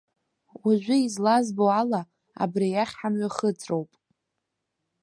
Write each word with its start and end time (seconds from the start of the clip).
Уажәы, 0.63 0.95
излазбо 1.05 1.65
ала, 1.81 2.01
абри 2.43 2.67
иахь 2.71 2.93
ҳамҩахыҵроуп. 2.99 3.91